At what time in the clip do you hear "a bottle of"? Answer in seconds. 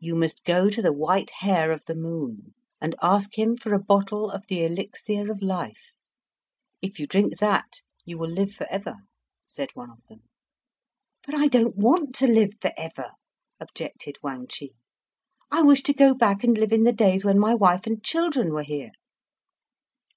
3.72-4.42